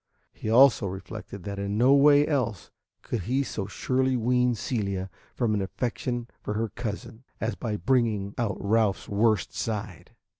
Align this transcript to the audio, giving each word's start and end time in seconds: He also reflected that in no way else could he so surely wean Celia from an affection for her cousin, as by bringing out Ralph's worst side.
He 0.33 0.49
also 0.49 0.87
reflected 0.87 1.43
that 1.43 1.59
in 1.59 1.77
no 1.77 1.93
way 1.93 2.25
else 2.25 2.71
could 3.03 3.25
he 3.25 3.43
so 3.43 3.67
surely 3.67 4.17
wean 4.17 4.55
Celia 4.55 5.11
from 5.35 5.53
an 5.53 5.61
affection 5.61 6.27
for 6.41 6.55
her 6.55 6.69
cousin, 6.69 7.23
as 7.39 7.53
by 7.53 7.77
bringing 7.77 8.33
out 8.35 8.57
Ralph's 8.59 9.07
worst 9.07 9.53
side. 9.53 10.15